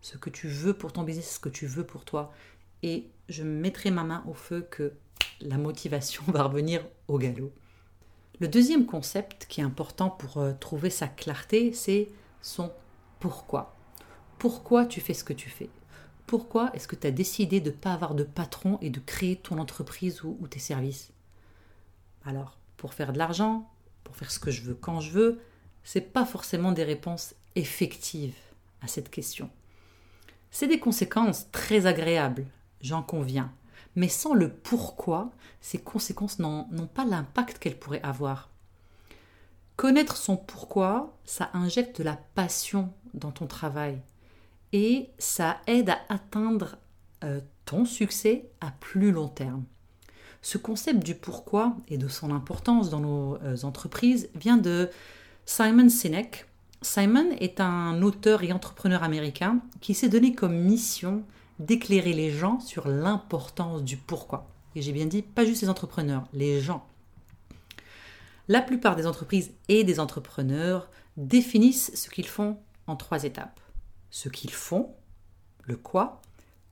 ce 0.00 0.16
que 0.16 0.30
tu 0.30 0.48
veux 0.48 0.74
pour 0.74 0.92
ton 0.92 1.02
business, 1.02 1.34
ce 1.34 1.40
que 1.40 1.48
tu 1.48 1.66
veux 1.66 1.84
pour 1.84 2.04
toi. 2.04 2.32
Et 2.82 3.10
je 3.28 3.42
mettrai 3.42 3.90
ma 3.90 4.04
main 4.04 4.24
au 4.28 4.34
feu 4.34 4.66
que 4.70 4.92
la 5.40 5.58
motivation 5.58 6.22
va 6.28 6.44
revenir 6.44 6.84
au 7.08 7.18
galop. 7.18 7.52
Le 8.40 8.46
deuxième 8.46 8.86
concept 8.86 9.46
qui 9.46 9.60
est 9.60 9.64
important 9.64 10.10
pour 10.10 10.38
euh, 10.38 10.52
trouver 10.52 10.90
sa 10.90 11.08
clarté, 11.08 11.72
c'est 11.72 12.08
son 12.40 12.70
pourquoi. 13.18 13.76
Pourquoi 14.38 14.86
tu 14.86 15.00
fais 15.00 15.14
ce 15.14 15.24
que 15.24 15.32
tu 15.32 15.50
fais? 15.50 15.68
Pourquoi 16.26 16.70
est-ce 16.74 16.86
que 16.86 16.94
tu 16.94 17.06
as 17.06 17.10
décidé 17.10 17.60
de 17.60 17.70
ne 17.70 17.74
pas 17.74 17.92
avoir 17.92 18.14
de 18.14 18.22
patron 18.22 18.78
et 18.80 18.90
de 18.90 19.00
créer 19.00 19.34
ton 19.34 19.58
entreprise 19.58 20.22
ou 20.22 20.46
tes 20.48 20.60
services? 20.60 21.10
Alors, 22.24 22.58
pour 22.76 22.94
faire 22.94 23.12
de 23.12 23.18
l'argent, 23.18 23.70
pour 24.04 24.16
faire 24.16 24.30
ce 24.30 24.38
que 24.38 24.50
je 24.50 24.62
veux 24.62 24.74
quand 24.74 25.00
je 25.00 25.10
veux, 25.10 25.40
c'est 25.84 26.12
pas 26.12 26.24
forcément 26.24 26.72
des 26.72 26.84
réponses 26.84 27.34
effectives 27.54 28.36
à 28.82 28.86
cette 28.86 29.10
question. 29.10 29.50
C'est 30.50 30.68
des 30.68 30.80
conséquences 30.80 31.50
très 31.50 31.86
agréables, 31.86 32.46
j'en 32.80 33.02
conviens, 33.02 33.52
mais 33.96 34.08
sans 34.08 34.34
le 34.34 34.52
pourquoi, 34.52 35.30
ces 35.60 35.78
conséquences 35.78 36.38
n'ont 36.38 36.90
pas 36.92 37.04
l'impact 37.04 37.58
qu'elles 37.58 37.78
pourraient 37.78 38.02
avoir. 38.02 38.50
Connaître 39.76 40.16
son 40.16 40.36
pourquoi, 40.36 41.16
ça 41.24 41.50
injecte 41.52 41.98
de 41.98 42.04
la 42.04 42.16
passion 42.34 42.92
dans 43.14 43.30
ton 43.30 43.46
travail 43.46 44.00
et 44.72 45.10
ça 45.18 45.60
aide 45.66 45.90
à 45.90 45.98
atteindre 46.08 46.76
euh, 47.24 47.40
ton 47.64 47.84
succès 47.84 48.50
à 48.60 48.70
plus 48.70 49.12
long 49.12 49.28
terme. 49.28 49.64
Ce 50.42 50.58
concept 50.58 51.04
du 51.04 51.14
pourquoi 51.14 51.76
et 51.88 51.98
de 51.98 52.08
son 52.08 52.32
importance 52.32 52.90
dans 52.90 53.00
nos 53.00 53.36
euh, 53.42 53.56
entreprises 53.64 54.28
vient 54.34 54.56
de 54.56 54.88
Simon 55.46 55.88
Sinek. 55.88 56.46
Simon 56.80 57.30
est 57.40 57.60
un 57.60 58.02
auteur 58.02 58.42
et 58.44 58.52
entrepreneur 58.52 59.02
américain 59.02 59.60
qui 59.80 59.94
s'est 59.94 60.08
donné 60.08 60.34
comme 60.34 60.56
mission 60.56 61.24
d'éclairer 61.58 62.12
les 62.12 62.30
gens 62.30 62.60
sur 62.60 62.86
l'importance 62.86 63.82
du 63.82 63.96
pourquoi. 63.96 64.48
Et 64.76 64.82
j'ai 64.82 64.92
bien 64.92 65.06
dit, 65.06 65.22
pas 65.22 65.44
juste 65.44 65.62
les 65.62 65.68
entrepreneurs, 65.68 66.24
les 66.32 66.60
gens. 66.60 66.86
La 68.46 68.62
plupart 68.62 68.94
des 68.94 69.06
entreprises 69.06 69.50
et 69.68 69.82
des 69.82 69.98
entrepreneurs 69.98 70.88
définissent 71.16 71.90
ce 71.94 72.08
qu'ils 72.10 72.28
font 72.28 72.58
en 72.86 72.94
trois 72.94 73.24
étapes. 73.24 73.60
Ce 74.10 74.28
qu'ils 74.28 74.52
font, 74.52 74.94
le 75.64 75.76
quoi, 75.76 76.22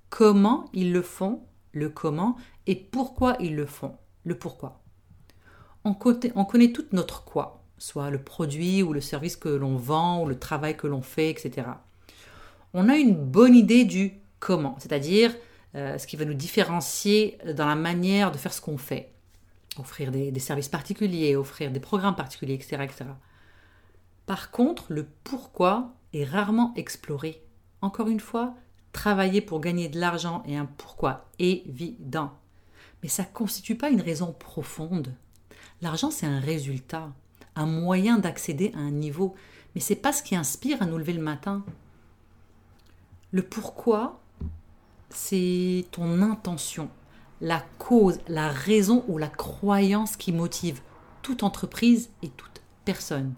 comment 0.08 0.70
ils 0.72 0.92
le 0.92 1.02
font 1.02 1.42
le 1.76 1.90
comment 1.90 2.36
et 2.66 2.74
pourquoi 2.74 3.36
ils 3.40 3.54
le 3.54 3.66
font, 3.66 3.96
le 4.24 4.36
pourquoi? 4.36 4.82
On 5.84 5.94
connaît, 5.94 6.72
tout 6.72 6.84
notre 6.90 7.24
quoi, 7.24 7.62
soit 7.78 8.10
le 8.10 8.20
produit 8.20 8.82
ou 8.82 8.92
le 8.92 9.00
service 9.00 9.36
que 9.36 9.48
l'on 9.48 9.76
vend 9.76 10.24
ou 10.24 10.26
le 10.26 10.36
travail 10.36 10.76
que 10.76 10.88
l'on 10.88 11.02
fait, 11.02 11.30
etc. 11.30 11.68
On 12.74 12.88
a 12.88 12.96
une 12.96 13.14
bonne 13.14 13.54
idée 13.54 13.84
du 13.84 14.14
comment, 14.40 14.76
c'est-à-dire 14.80 15.32
euh, 15.76 15.96
ce 15.96 16.08
qui 16.08 16.16
va 16.16 16.24
nous 16.24 16.34
différencier 16.34 17.38
dans 17.54 17.66
la 17.66 17.76
manière 17.76 18.32
de 18.32 18.38
faire 18.38 18.52
ce 18.52 18.60
qu'on 18.60 18.78
fait. 18.78 19.12
Offrir 19.78 20.10
des, 20.10 20.32
des, 20.32 20.40
services 20.40 20.68
particuliers, 20.68 21.36
offrir 21.36 21.70
des 21.70 21.80
programmes 21.80 22.16
particuliers, 22.16 22.54
etc., 22.54 22.78
etc. 22.82 23.04
Par 24.24 24.50
contre, 24.50 24.86
le 24.88 25.06
pourquoi 25.22 25.94
est 26.12 26.24
rarement 26.24 26.72
exploré. 26.74 27.42
Encore 27.80 28.08
une 28.08 28.20
fois, 28.20 28.54
travailler 28.92 29.40
pour 29.40 29.60
gagner 29.60 29.88
de 29.88 30.00
l'argent 30.00 30.42
est 30.48 30.56
un 30.56 30.66
pourquoi 30.66 31.26
évident. 31.38 32.32
Mais 33.02 33.08
ça 33.08 33.22
ne 33.22 33.28
constitue 33.28 33.76
pas 33.76 33.90
une 33.90 34.00
raison 34.00 34.32
profonde. 34.32 35.14
L'argent, 35.82 36.10
c'est 36.10 36.26
un 36.26 36.40
résultat, 36.40 37.12
un 37.54 37.66
moyen 37.66 38.18
d'accéder 38.18 38.72
à 38.74 38.78
un 38.78 38.90
niveau, 38.90 39.34
mais 39.74 39.80
c'est 39.80 39.96
pas 39.96 40.12
ce 40.12 40.22
qui 40.22 40.36
inspire 40.36 40.80
à 40.82 40.86
nous 40.86 40.98
lever 40.98 41.12
le 41.12 41.22
matin. 41.22 41.64
Le 43.32 43.42
pourquoi, 43.42 44.20
c'est 45.10 45.86
ton 45.90 46.22
intention, 46.22 46.88
la 47.40 47.62
cause, 47.78 48.18
la 48.28 48.48
raison 48.48 49.04
ou 49.08 49.18
la 49.18 49.28
croyance 49.28 50.16
qui 50.16 50.32
motive 50.32 50.80
toute 51.22 51.42
entreprise 51.42 52.10
et 52.22 52.28
toute 52.30 52.62
personne. 52.84 53.34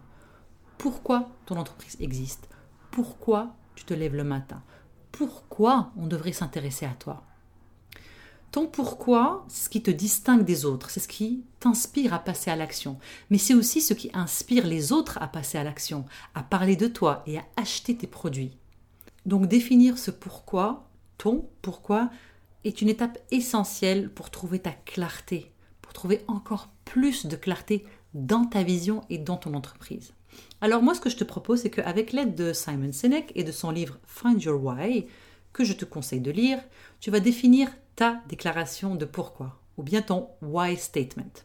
Pourquoi 0.76 1.28
ton 1.46 1.56
entreprise 1.56 1.96
existe? 2.00 2.48
Pourquoi 2.90 3.54
tu 3.74 3.84
te 3.84 3.94
lèves 3.94 4.14
le 4.14 4.24
matin? 4.24 4.62
Pourquoi 5.10 5.90
on 5.96 6.06
devrait 6.06 6.32
s'intéresser 6.32 6.86
à 6.86 6.94
toi? 6.94 7.24
Ton 8.50 8.66
pourquoi, 8.66 9.44
c'est 9.48 9.64
ce 9.64 9.68
qui 9.68 9.82
te 9.82 9.90
distingue 9.90 10.44
des 10.44 10.64
autres, 10.64 10.90
c'est 10.90 11.00
ce 11.00 11.08
qui 11.08 11.44
t'inspire 11.60 12.14
à 12.14 12.18
passer 12.18 12.50
à 12.50 12.56
l'action, 12.56 12.98
mais 13.30 13.38
c'est 13.38 13.54
aussi 13.54 13.80
ce 13.80 13.94
qui 13.94 14.10
inspire 14.14 14.66
les 14.66 14.92
autres 14.92 15.18
à 15.20 15.28
passer 15.28 15.58
à 15.58 15.64
l'action, 15.64 16.06
à 16.34 16.42
parler 16.42 16.76
de 16.76 16.86
toi 16.86 17.22
et 17.26 17.38
à 17.38 17.44
acheter 17.56 17.96
tes 17.96 18.06
produits. 18.06 18.56
Donc 19.26 19.46
définir 19.46 19.98
ce 19.98 20.10
pourquoi, 20.10 20.88
ton 21.18 21.48
pourquoi, 21.60 22.10
est 22.64 22.80
une 22.80 22.88
étape 22.88 23.18
essentielle 23.30 24.10
pour 24.10 24.30
trouver 24.30 24.60
ta 24.60 24.72
clarté, 24.72 25.52
pour 25.82 25.92
trouver 25.92 26.24
encore 26.26 26.70
plus 26.84 27.26
de 27.26 27.36
clarté 27.36 27.84
dans 28.14 28.46
ta 28.46 28.62
vision 28.62 29.02
et 29.10 29.18
dans 29.18 29.36
ton 29.36 29.54
entreprise. 29.54 30.12
Alors 30.60 30.82
moi, 30.82 30.94
ce 30.94 31.00
que 31.00 31.10
je 31.10 31.16
te 31.16 31.24
propose, 31.24 31.62
c'est 31.62 31.70
qu'avec 31.70 32.12
l'aide 32.12 32.34
de 32.34 32.52
Simon 32.52 32.92
Sinek 32.92 33.32
et 33.34 33.44
de 33.44 33.52
son 33.52 33.70
livre 33.70 33.98
Find 34.06 34.42
Your 34.42 34.62
Why, 34.62 35.06
que 35.52 35.64
je 35.64 35.72
te 35.72 35.84
conseille 35.84 36.20
de 36.20 36.30
lire, 36.30 36.60
tu 37.00 37.10
vas 37.10 37.20
définir 37.20 37.68
ta 37.98 38.22
déclaration 38.28 38.94
de 38.94 39.04
pourquoi, 39.04 39.58
ou 39.76 39.82
bien 39.82 40.02
ton 40.02 40.28
why 40.40 40.76
statement. 40.76 41.42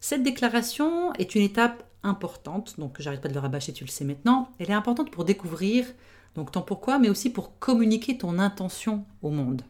Cette 0.00 0.22
déclaration 0.22 1.14
est 1.14 1.34
une 1.34 1.40
étape 1.40 1.82
importante, 2.02 2.78
donc 2.78 3.00
j'arrête 3.00 3.22
pas 3.22 3.28
de 3.28 3.34
le 3.34 3.40
rabâcher, 3.40 3.72
tu 3.72 3.84
le 3.84 3.88
sais 3.88 4.04
maintenant. 4.04 4.50
Elle 4.58 4.70
est 4.70 4.74
importante 4.74 5.10
pour 5.10 5.24
découvrir 5.24 5.86
donc 6.34 6.52
ton 6.52 6.60
pourquoi, 6.60 6.98
mais 6.98 7.08
aussi 7.08 7.30
pour 7.30 7.58
communiquer 7.58 8.18
ton 8.18 8.38
intention 8.38 9.06
au 9.22 9.30
monde. 9.30 9.62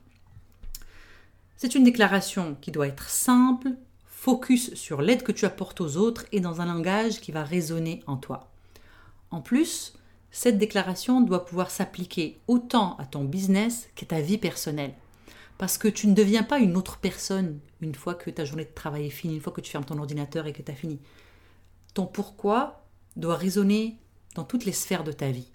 C'est 1.56 1.76
une 1.76 1.84
déclaration 1.84 2.56
qui 2.60 2.72
doit 2.72 2.88
être 2.88 3.08
simple, 3.08 3.68
focus 4.06 4.74
sur 4.74 5.02
l'aide 5.02 5.22
que 5.22 5.30
tu 5.30 5.44
apportes 5.44 5.80
aux 5.80 5.96
autres 5.98 6.26
et 6.32 6.40
dans 6.40 6.60
un 6.60 6.66
langage 6.66 7.20
qui 7.20 7.30
va 7.30 7.44
résonner 7.44 8.02
en 8.08 8.16
toi. 8.16 8.50
En 9.30 9.40
plus, 9.40 9.94
cette 10.32 10.58
déclaration 10.58 11.20
doit 11.20 11.44
pouvoir 11.44 11.70
s'appliquer 11.70 12.40
autant 12.48 12.96
à 12.96 13.06
ton 13.06 13.22
business 13.22 13.88
qu'à 13.94 14.06
ta 14.06 14.20
vie 14.20 14.38
personnelle. 14.38 14.94
Parce 15.58 15.78
que 15.78 15.88
tu 15.88 16.06
ne 16.06 16.14
deviens 16.14 16.42
pas 16.42 16.58
une 16.58 16.76
autre 16.76 16.98
personne 16.98 17.60
une 17.80 17.94
fois 17.94 18.14
que 18.14 18.30
ta 18.30 18.44
journée 18.44 18.64
de 18.64 18.74
travail 18.74 19.06
est 19.06 19.10
finie, 19.10 19.34
une 19.34 19.40
fois 19.40 19.52
que 19.52 19.60
tu 19.60 19.70
fermes 19.70 19.84
ton 19.84 19.98
ordinateur 19.98 20.46
et 20.46 20.52
que 20.52 20.62
tu 20.62 20.70
as 20.70 20.74
fini. 20.74 21.00
Ton 21.94 22.06
pourquoi 22.06 22.86
doit 23.16 23.36
résonner 23.36 23.98
dans 24.34 24.44
toutes 24.44 24.64
les 24.64 24.72
sphères 24.72 25.04
de 25.04 25.12
ta 25.12 25.30
vie. 25.30 25.50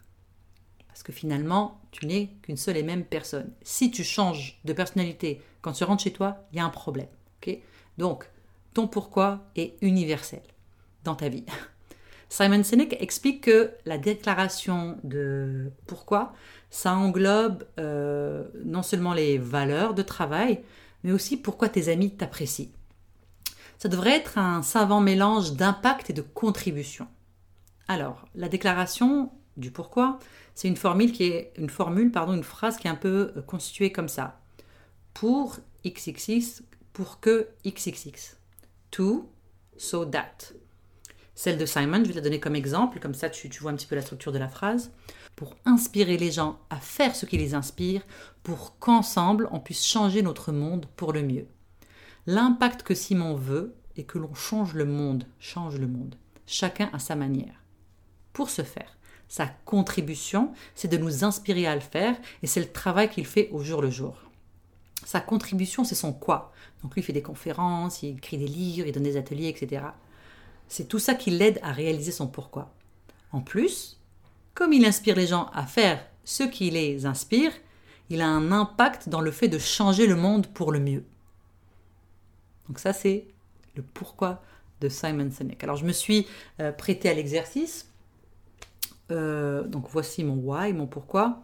Parce 0.87 1.03
que 1.03 1.11
finalement, 1.11 1.81
tu 1.91 2.05
n'es 2.05 2.29
qu'une 2.41 2.57
seule 2.57 2.77
et 2.77 2.83
même 2.83 3.05
personne. 3.05 3.51
Si 3.61 3.91
tu 3.91 4.03
changes 4.03 4.59
de 4.65 4.73
personnalité 4.73 5.41
quand 5.61 5.73
tu 5.73 5.83
rentres 5.83 6.03
chez 6.03 6.13
toi, 6.13 6.47
il 6.51 6.57
y 6.57 6.59
a 6.59 6.65
un 6.65 6.69
problème. 6.69 7.07
Donc, 7.97 8.29
ton 8.73 8.87
pourquoi 8.87 9.49
est 9.55 9.75
universel 9.81 10.43
dans 11.03 11.15
ta 11.15 11.29
vie. 11.29 11.45
Simon 12.29 12.63
Sinek 12.63 12.98
explique 13.01 13.46
que 13.46 13.72
la 13.86 13.98
déclaration 13.98 14.98
de 15.03 15.72
pourquoi 15.86 16.34
ça 16.69 16.93
englobe 16.93 17.65
euh, 17.79 18.43
non 18.65 18.84
seulement 18.84 19.13
les 19.13 19.38
valeurs 19.38 19.93
de 19.93 20.01
travail, 20.01 20.63
mais 21.03 21.12
aussi 21.12 21.38
pourquoi 21.38 21.69
tes 21.69 21.89
amis 21.89 22.12
t'apprécient. 22.12 22.69
Ça 23.77 23.89
devrait 23.89 24.17
être 24.17 24.38
un 24.38 24.63
savant 24.63 25.00
mélange 25.00 25.53
d'impact 25.53 26.10
et 26.10 26.13
de 26.13 26.22
contribution. 26.22 27.07
Alors, 27.88 28.25
la 28.36 28.50
déclaration 28.50 29.31
du 29.55 29.72
pourquoi, 29.72 30.19
c'est 30.55 30.67
une 30.67 30.75
formule 30.75 31.12
qui 31.12 31.24
est 31.24 31.53
une 31.57 31.69
phrase 31.69 32.77
qui 32.77 32.88
est 32.88 32.91
un 32.91 32.96
peu 32.96 33.31
euh, 33.38 33.41
constituée 33.41 33.91
comme 33.91 34.10
ça. 34.10 34.39
Pour 35.13 35.60
XXX, 35.86 36.63
pour 36.91 37.19
que 37.19 37.48
XXX. 37.65 38.38
To, 38.91 39.31
so 39.77 40.05
that. 40.05 40.53
Celle 41.38 41.60
de 41.60 41.67
Simon, 41.67 42.03
je 42.03 42.10
vais 42.10 42.15
la 42.15 42.22
donner 42.22 42.39
comme 42.39 42.56
exemple, 42.56 43.00
comme 43.00 43.13
ça 43.13 43.29
tu 43.29 43.48
vois 43.60 43.70
un 43.70 43.75
petit 43.75 43.86
peu 43.86 43.94
la 43.94 44.01
structure 44.01 44.32
de 44.32 44.39
la 44.39 44.48
phrase 44.48 44.91
pour 45.36 45.56
inspirer 45.65 46.17
les 46.17 46.32
gens 46.32 46.58
à 46.72 46.77
faire 46.77 47.15
ce 47.15 47.27
qui 47.27 47.38
les 47.38 47.53
inspire, 47.53 48.01
pour 48.41 48.79
qu'ensemble 48.79 49.48
on 49.51 49.60
puisse 49.60 49.86
changer 49.86 50.24
notre 50.24 50.51
monde 50.51 50.88
pour 50.96 51.13
le 51.13 51.22
mieux. 51.22 51.46
L'impact 52.25 52.82
que 52.82 52.96
Simon 52.96 53.36
veut 53.36 53.75
est 53.98 54.06
que 54.06 54.17
l'on 54.17 54.34
change 54.34 54.74
le 54.74 54.86
monde, 54.86 55.27
change 55.38 55.77
le 55.77 55.86
monde, 55.86 56.15
chacun 56.48 56.89
à 56.91 56.98
sa 56.98 57.15
manière. 57.15 57.62
Pour 58.34 58.50
ce 58.50 58.63
faire, 58.63 58.98
sa 59.27 59.46
contribution, 59.46 60.53
c'est 60.74 60.88
de 60.88 60.98
nous 60.98 61.24
inspirer 61.24 61.67
à 61.67 61.75
le 61.75 61.82
faire 61.82 62.15
et 62.41 62.48
c'est 62.48 62.62
le 62.62 62.72
travail 62.72 63.12
qu'il 63.12 63.27
fait 63.27 63.50
au 63.51 63.62
jour 63.62 63.84
le 63.84 63.91
jour. 63.91 64.24
Sa 65.06 65.20
contribution, 65.20 65.84
c'est 65.84 65.94
son 65.94 66.13
quoi. 66.13 66.51
Donc 66.82 66.96
lui, 66.96 67.01
il 67.01 67.06
fait 67.06 67.13
des 67.13 67.22
conférences, 67.22 68.01
il 68.01 68.17
écrit 68.17 68.39
des 68.39 68.48
livres, 68.48 68.88
il 68.88 68.91
donne 68.91 69.03
des 69.03 69.17
ateliers, 69.17 69.50
etc. 69.50 69.84
C'est 70.67 70.88
tout 70.88 71.00
ça 71.00 71.15
qui 71.15 71.31
l'aide 71.31 71.59
à 71.63 71.71
réaliser 71.71 72.12
son 72.12 72.27
pourquoi. 72.27 72.74
En 73.31 73.41
plus, 73.41 74.00
comme 74.53 74.74
il 74.74 74.86
inspire 74.86 75.15
les 75.15 75.27
gens 75.27 75.50
à 75.53 75.65
faire 75.65 76.05
ce 76.24 76.43
qui 76.43 76.69
les 76.69 77.05
inspire, 77.05 77.51
il 78.09 78.21
a 78.21 78.27
un 78.27 78.51
impact 78.51 79.09
dans 79.09 79.21
le 79.21 79.31
fait 79.31 79.47
de 79.47 79.59
changer 79.59 80.07
le 80.07 80.15
monde 80.15 80.47
pour 80.47 80.71
le 80.71 80.79
mieux. 80.79 81.03
Donc 82.67 82.79
ça, 82.79 82.93
c'est 82.93 83.27
le 83.75 83.83
pourquoi 83.83 84.41
de 84.81 84.89
Simon 84.89 85.29
Sinek. 85.31 85.63
Alors 85.63 85.75
je 85.75 85.86
me 85.86 85.91
suis 85.91 86.27
euh, 86.59 86.71
prêté 86.71 87.09
à 87.09 87.13
l'exercice. 87.13 87.91
Euh, 89.12 89.63
donc 89.63 89.88
voici 89.89 90.24
mon 90.24 90.36
why, 90.36 90.74
mon 90.74 90.88
pourquoi. 90.88 91.43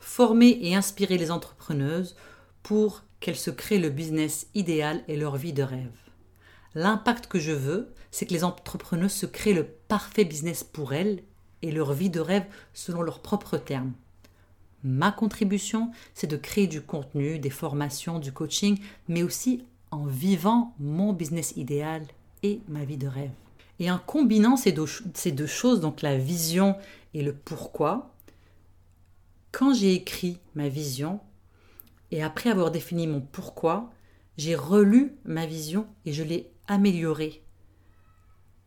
Former 0.00 0.58
et 0.62 0.74
inspirer 0.74 1.18
les 1.18 1.30
entrepreneuses 1.30 2.16
pour 2.62 3.02
qu'elles 3.20 3.36
se 3.36 3.50
créent 3.50 3.78
le 3.78 3.90
business 3.90 4.48
idéal 4.54 5.02
et 5.08 5.16
leur 5.16 5.36
vie 5.36 5.52
de 5.52 5.62
rêve. 5.62 5.90
L'impact 6.74 7.26
que 7.26 7.38
je 7.38 7.52
veux, 7.52 7.92
c'est 8.10 8.26
que 8.26 8.32
les 8.32 8.44
entrepreneuses 8.44 9.12
se 9.12 9.26
créent 9.26 9.52
le 9.52 9.64
parfait 9.64 10.24
business 10.24 10.64
pour 10.64 10.92
elles 10.92 11.22
et 11.62 11.70
leur 11.70 11.92
vie 11.92 12.10
de 12.10 12.20
rêve 12.20 12.46
selon 12.72 13.02
leurs 13.02 13.20
propres 13.20 13.58
termes. 13.58 13.92
Ma 14.84 15.12
contribution, 15.12 15.92
c'est 16.14 16.26
de 16.26 16.36
créer 16.36 16.66
du 16.66 16.80
contenu, 16.80 17.38
des 17.38 17.50
formations, 17.50 18.18
du 18.18 18.32
coaching, 18.32 18.78
mais 19.06 19.22
aussi 19.22 19.64
en 19.90 20.06
vivant 20.06 20.74
mon 20.80 21.12
business 21.12 21.52
idéal 21.56 22.02
et 22.42 22.60
ma 22.68 22.84
vie 22.84 22.96
de 22.96 23.06
rêve. 23.06 23.30
Et 23.78 23.90
en 23.90 23.98
combinant 23.98 24.56
ces 24.56 24.72
deux, 24.72 24.86
ces 25.14 25.32
deux 25.32 25.46
choses, 25.46 25.80
donc 25.80 26.02
la 26.02 26.16
vision 26.16 26.76
et 27.14 27.22
le 27.22 27.32
pourquoi, 27.32 28.14
quand 29.52 29.74
j'ai 29.74 29.92
écrit 29.94 30.38
ma 30.54 30.68
vision, 30.68 31.20
et 32.10 32.22
après 32.22 32.50
avoir 32.50 32.70
défini 32.70 33.06
mon 33.06 33.20
pourquoi, 33.20 33.90
j'ai 34.36 34.54
relu 34.54 35.16
ma 35.24 35.46
vision 35.46 35.86
et 36.04 36.12
je 36.12 36.22
l'ai 36.22 36.50
améliorée 36.66 37.42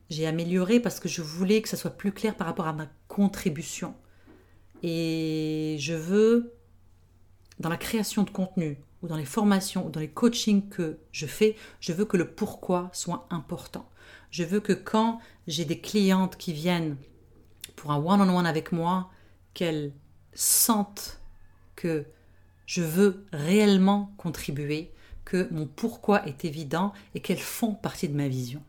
j'ai 0.10 0.28
amélioré 0.28 0.80
parce 0.80 1.00
que 1.00 1.10
je 1.10 1.22
voulais 1.22 1.62
que 1.62 1.70
ça 1.70 1.78
soit 1.78 1.92
plus 1.92 2.12
clair 2.12 2.36
par 2.36 2.48
rapport 2.48 2.68
à 2.68 2.74
ma 2.74 2.88
contribution. 3.08 3.96
Et 4.84 5.78
je 5.80 5.94
veux, 5.94 6.54
dans 7.60 7.70
la 7.70 7.78
création 7.78 8.24
de 8.24 8.30
contenu, 8.30 8.78
ou 9.02 9.08
dans 9.08 9.18
les 9.18 9.26
formations, 9.26 9.86
ou 9.86 9.90
dans 9.90 10.00
les 10.00 10.10
coachings 10.10 10.70
que 10.70 11.00
je 11.12 11.26
fais, 11.26 11.56
je 11.80 11.94
veux 11.94 12.06
que 12.06 12.18
le 12.18 12.30
pourquoi 12.30 12.90
soit 12.94 13.28
important. 13.30 13.90
Je 14.32 14.44
veux 14.44 14.60
que 14.60 14.74
quand 14.74 15.20
j'ai 15.48 15.66
des 15.66 15.80
clientes 15.80 16.38
qui 16.38 16.54
viennent 16.54 16.98
pour 17.76 17.92
un 17.92 17.98
one 17.98 18.22
-on 18.22 18.30
-one 18.30 18.46
avec 18.46 18.72
moi, 18.72 19.10
qu'elles 19.54 19.92
sentent 20.34 21.20
que 21.76 22.06
je 22.66 22.82
veux 22.82 23.26
réellement 23.32 24.14
contribuer, 24.18 24.92
que 25.26 25.48
mon 25.52 25.66
pourquoi 25.66 26.26
est 26.28 26.46
évident 26.46 26.94
et 27.14 27.20
qu'elles 27.20 27.38
font 27.38 27.74
partie 27.74 28.08
de 28.08 28.16
ma 28.16 28.28
vision. 28.28 28.62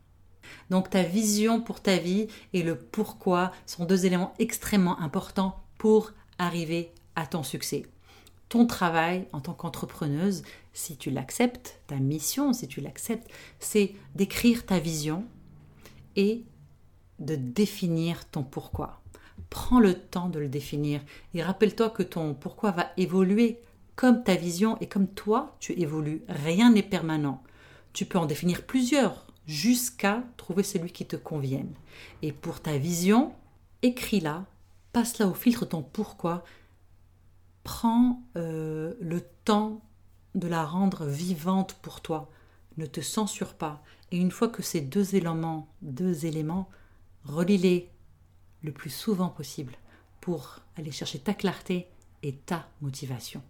Donc 0.70 0.90
ta 0.90 1.02
vision 1.02 1.60
pour 1.60 1.80
ta 1.80 1.96
vie 1.96 2.28
et 2.52 2.62
le 2.62 2.76
pourquoi 2.76 3.52
sont 3.66 3.84
deux 3.84 4.06
éléments 4.06 4.34
extrêmement 4.38 4.98
importants 5.00 5.62
pour 5.78 6.12
arriver 6.38 6.92
à 7.14 7.26
ton 7.26 7.42
succès. 7.42 7.86
Ton 8.48 8.66
travail 8.66 9.26
en 9.32 9.40
tant 9.40 9.54
qu'entrepreneuse, 9.54 10.42
si 10.72 10.96
tu 10.96 11.10
l'acceptes, 11.10 11.80
ta 11.88 11.96
mission, 11.96 12.52
si 12.52 12.68
tu 12.68 12.80
l'acceptes, 12.80 13.28
c'est 13.58 13.94
d'écrire 14.14 14.66
ta 14.66 14.78
vision 14.78 15.24
et 16.14 16.44
de 17.18 17.34
définir 17.34 18.28
ton 18.28 18.44
pourquoi. 18.44 19.00
Prends 19.50 19.80
le 19.80 19.94
temps 19.94 20.28
de 20.28 20.38
le 20.38 20.48
définir 20.48 21.00
et 21.34 21.42
rappelle-toi 21.42 21.90
que 21.90 22.02
ton 22.02 22.34
pourquoi 22.34 22.70
va 22.70 22.92
évoluer 22.96 23.60
comme 23.96 24.22
ta 24.22 24.36
vision 24.36 24.78
et 24.80 24.86
comme 24.86 25.08
toi 25.08 25.56
tu 25.58 25.72
évolues. 25.72 26.22
Rien 26.28 26.70
n'est 26.70 26.82
permanent. 26.82 27.42
Tu 27.92 28.04
peux 28.04 28.18
en 28.18 28.26
définir 28.26 28.64
plusieurs 28.64 29.26
jusqu'à 29.46 30.22
trouver 30.36 30.62
celui 30.62 30.92
qui 30.92 31.06
te 31.06 31.16
convienne. 31.16 31.72
Et 32.22 32.32
pour 32.32 32.60
ta 32.60 32.76
vision, 32.76 33.32
écris-la, 33.82 34.44
passe-la 34.92 35.26
au 35.26 35.34
filtre 35.34 35.64
ton 35.64 35.82
pourquoi, 35.82 36.44
Prends 37.64 38.22
euh, 38.36 38.94
le 39.00 39.22
temps 39.44 39.80
de 40.36 40.46
la 40.46 40.64
rendre 40.64 41.04
vivante 41.04 41.74
pour 41.82 42.00
toi. 42.00 42.30
Ne 42.76 42.86
te 42.86 43.00
censure 43.00 43.54
pas. 43.54 43.82
Et 44.12 44.18
une 44.18 44.30
fois 44.30 44.48
que 44.48 44.62
ces 44.62 44.80
deux 44.80 45.16
éléments, 45.16 45.68
deux 45.82 46.26
éléments, 46.26 46.68
relis-les 47.24 47.90
le 48.62 48.70
plus 48.70 48.90
souvent 48.90 49.30
possible 49.30 49.74
pour 50.20 50.60
aller 50.76 50.92
chercher 50.92 51.18
ta 51.18 51.34
clarté 51.34 51.88
et 52.22 52.36
ta 52.36 52.68
motivation. 52.82 53.42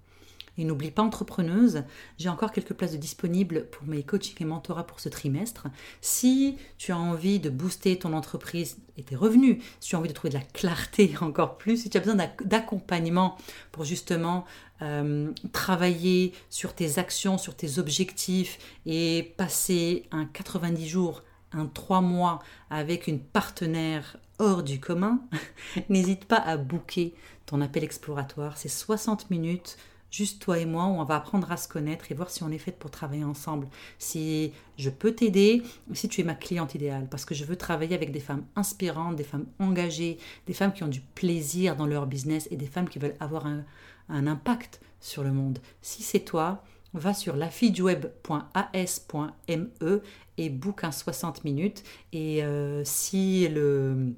Et 0.59 0.65
n'oublie 0.65 0.91
pas, 0.91 1.03
entrepreneuse, 1.03 1.85
j'ai 2.19 2.29
encore 2.29 2.53
quelques 2.53 2.73
places 2.73 2.95
disponibles 2.95 3.67
pour 3.67 3.87
mes 3.87 4.03
coachings 4.03 4.37
et 4.41 4.45
mentorats 4.45 4.87
pour 4.87 5.01
ce 5.01 5.09
trimestre. 5.09 5.67
Si 6.01 6.57
tu 6.79 6.93
as 6.93 6.99
envie 6.99 7.41
de 7.41 7.51
booster 7.51 7.99
ton 7.99 8.13
entreprise 8.15 8.79
et 8.97 9.03
tes 9.03 9.17
revenus, 9.17 9.63
si 9.81 9.91
tu 9.91 9.97
as 9.97 9.99
envie 9.99 10.09
de 10.09 10.15
trouver 10.15 10.31
de 10.31 10.39
la 10.39 10.45
clarté 10.45 11.15
encore 11.21 11.59
plus, 11.59 11.83
si 11.83 11.91
tu 11.91 11.97
as 11.99 12.01
besoin 12.01 12.17
d'accompagnement 12.45 13.37
pour 13.71 13.85
justement 13.85 14.47
euh, 14.83 15.31
travailler 15.53 16.33
sur 16.51 16.75
tes 16.75 16.99
actions, 16.99 17.39
sur 17.39 17.55
tes 17.55 17.79
objectifs 17.79 18.59
et 18.87 19.35
passer 19.37 20.05
un 20.11 20.25
90 20.25 20.89
jours, 20.89 21.23
un 21.53 21.67
3 21.67 22.01
mois 22.01 22.41
avec 22.71 23.07
une 23.07 23.21
partenaire 23.21 24.19
hors 24.39 24.63
du 24.63 24.81
commun, 24.81 25.21
n'hésite 25.89 26.25
pas 26.27 26.37
à 26.37 26.57
booker 26.57 27.15
ton 27.47 27.61
appel 27.61 27.85
exploratoire. 27.85 28.59
C'est 28.59 28.69
60 28.69 29.31
minutes 29.31 29.77
juste 30.11 30.41
toi 30.41 30.59
et 30.59 30.67
moi, 30.67 30.85
on 30.85 31.03
va 31.05 31.17
apprendre 31.17 31.51
à 31.53 31.57
se 31.57 31.69
connaître 31.69 32.11
et 32.11 32.15
voir 32.15 32.31
si 32.31 32.43
on 32.43 32.51
est 32.51 32.59
fait 32.59 32.73
pour 32.73 32.91
travailler 32.91 33.25
ensemble. 33.25 33.69
Si 33.99 34.53
je 34.79 34.91
peux 34.91 35.13
t'aider, 35.13 35.63
si 35.93 36.09
tu 36.09 36.21
es 36.21 36.25
ma 36.25 36.35
cliente 36.35 36.75
idéale, 36.75 37.07
parce 37.11 37.25
que 37.25 37.35
je 37.35 37.45
veux 37.45 37.57
travailler 37.57 37.95
avec 37.95 38.13
des 38.13 38.21
femmes 38.21 38.45
inspirantes, 38.57 39.17
des 39.17 39.25
femmes 39.25 39.47
engagées, 39.59 40.19
des 40.47 40.55
femmes 40.55 40.73
qui 40.73 40.85
ont 40.85 40.89
du 40.89 41.01
plaisir 41.01 41.77
dans 41.77 41.87
leur 41.87 42.07
business 42.07 42.49
et 42.51 42.57
des 42.57 42.67
femmes 42.67 42.89
qui 42.89 42.99
veulent 42.99 43.17
avoir 43.21 43.47
un, 43.47 43.65
impact 44.09 44.81
sur 45.01 45.25
le 45.25 45.33
monde. 45.33 45.59
Si 45.83 46.03
c'est 46.03 46.21
toi, 46.21 46.63
va 46.95 47.13
sur 47.13 47.37
lafideweb.as.me 47.37 50.03
et 50.39 50.51
book 50.51 50.85
un 50.85 50.93
60 50.93 51.45
minutes. 51.45 51.83
Et 52.13 52.45
euh, 52.45 52.83
si 52.85 53.49
le 53.49 54.15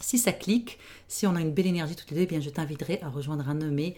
si 0.00 0.18
ça 0.18 0.32
clique, 0.32 0.78
si 1.08 1.26
on 1.26 1.34
a 1.34 1.40
une 1.40 1.52
belle 1.52 1.66
énergie 1.66 1.96
toutes 1.96 2.10
les 2.10 2.16
deux, 2.16 2.22
eh 2.22 2.26
bien 2.26 2.40
je 2.40 2.50
t'inviterai 2.50 3.00
à 3.02 3.08
rejoindre 3.08 3.48
un 3.48 3.54
nommé 3.54 3.96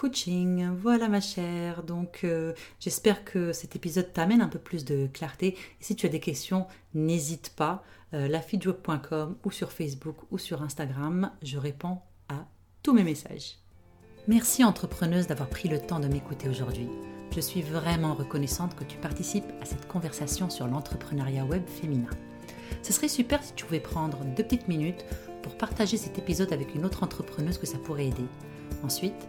coaching. 0.00 0.66
Voilà 0.80 1.08
ma 1.08 1.20
chère. 1.20 1.82
Donc 1.82 2.20
euh, 2.24 2.54
j'espère 2.78 3.22
que 3.22 3.52
cet 3.52 3.76
épisode 3.76 4.12
t'amène 4.14 4.40
un 4.40 4.48
peu 4.48 4.58
plus 4.58 4.86
de 4.86 5.06
clarté. 5.12 5.58
Si 5.78 5.94
tu 5.94 6.06
as 6.06 6.08
des 6.08 6.20
questions, 6.20 6.66
n'hésite 6.94 7.52
pas. 7.54 7.84
Euh, 8.14 8.28
ou 9.44 9.50
sur 9.50 9.70
Facebook 9.70 10.16
ou 10.30 10.38
sur 10.38 10.62
Instagram, 10.62 11.30
je 11.42 11.58
réponds 11.58 11.98
à 12.28 12.46
tous 12.82 12.94
mes 12.94 13.04
messages. 13.04 13.58
Merci 14.26 14.64
entrepreneuse 14.64 15.26
d'avoir 15.26 15.48
pris 15.48 15.68
le 15.68 15.78
temps 15.78 16.00
de 16.00 16.08
m'écouter 16.08 16.48
aujourd'hui. 16.48 16.88
Je 17.34 17.40
suis 17.40 17.62
vraiment 17.62 18.14
reconnaissante 18.14 18.74
que 18.74 18.84
tu 18.84 18.96
participes 18.96 19.52
à 19.60 19.64
cette 19.64 19.86
conversation 19.86 20.50
sur 20.50 20.66
l'entrepreneuriat 20.66 21.44
web 21.44 21.66
féminin. 21.68 22.10
Ce 22.82 22.92
serait 22.92 23.08
super 23.08 23.44
si 23.44 23.52
tu 23.54 23.66
pouvais 23.66 23.80
prendre 23.80 24.24
deux 24.24 24.42
petites 24.42 24.66
minutes 24.66 25.04
pour 25.42 25.56
partager 25.56 25.96
cet 25.96 26.18
épisode 26.18 26.52
avec 26.52 26.74
une 26.74 26.84
autre 26.84 27.02
entrepreneuse 27.02 27.58
que 27.58 27.66
ça 27.66 27.78
pourrait 27.78 28.06
aider. 28.06 28.26
Ensuite, 28.82 29.28